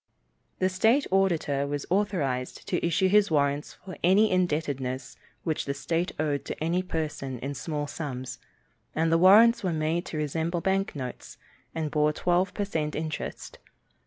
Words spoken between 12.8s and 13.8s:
interest.